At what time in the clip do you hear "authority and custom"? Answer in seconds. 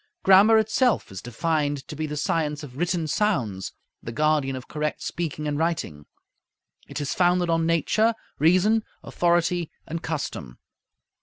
9.03-10.57